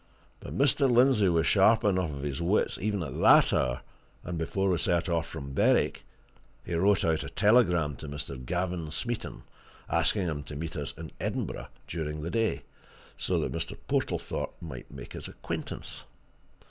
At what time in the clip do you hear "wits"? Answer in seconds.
2.41-2.79